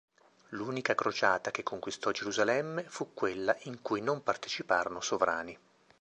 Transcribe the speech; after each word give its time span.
L'unica 0.47 0.95
crociata 0.95 1.51
che 1.51 1.61
conquistò 1.61 2.09
Gerusalemme, 2.09 2.85
fu 2.87 3.13
quella 3.13 3.55
in 3.65 3.83
cui 3.83 4.01
non 4.01 4.23
parteciparono 4.23 4.99
sovrani. 4.99 5.55